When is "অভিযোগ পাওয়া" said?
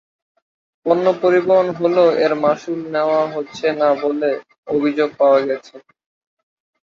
4.67-5.39